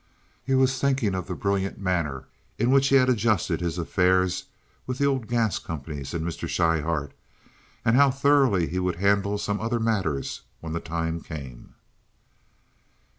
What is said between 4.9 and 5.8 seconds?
the old gas